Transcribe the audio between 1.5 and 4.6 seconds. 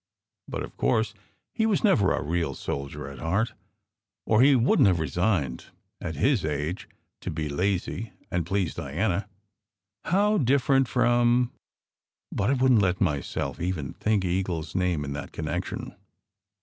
he was never a real soldier at heart, or he